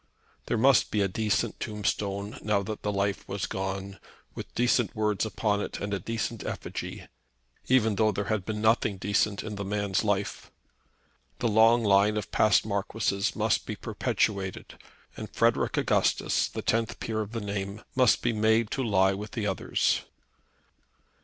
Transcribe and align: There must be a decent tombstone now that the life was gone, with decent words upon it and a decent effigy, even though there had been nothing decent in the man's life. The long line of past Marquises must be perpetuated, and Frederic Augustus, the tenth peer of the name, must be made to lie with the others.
There 0.47 0.57
must 0.57 0.89
be 0.89 1.01
a 1.01 1.07
decent 1.07 1.59
tombstone 1.59 2.39
now 2.41 2.63
that 2.63 2.81
the 2.81 2.91
life 2.91 3.27
was 3.27 3.45
gone, 3.45 3.99
with 4.33 4.51
decent 4.55 4.95
words 4.95 5.27
upon 5.27 5.61
it 5.61 5.79
and 5.79 5.93
a 5.93 5.99
decent 5.99 6.43
effigy, 6.43 7.07
even 7.67 7.93
though 7.97 8.11
there 8.11 8.23
had 8.25 8.43
been 8.43 8.61
nothing 8.61 8.97
decent 8.97 9.43
in 9.43 9.57
the 9.57 9.63
man's 9.63 10.03
life. 10.03 10.49
The 11.37 11.47
long 11.49 11.83
line 11.83 12.17
of 12.17 12.31
past 12.31 12.65
Marquises 12.65 13.35
must 13.35 13.67
be 13.67 13.75
perpetuated, 13.75 14.73
and 15.15 15.29
Frederic 15.29 15.77
Augustus, 15.77 16.47
the 16.49 16.63
tenth 16.63 16.99
peer 16.99 17.21
of 17.21 17.31
the 17.31 17.39
name, 17.39 17.83
must 17.95 18.23
be 18.23 18.33
made 18.33 18.71
to 18.71 18.83
lie 18.83 19.13
with 19.13 19.33
the 19.33 19.45
others. 19.45 20.01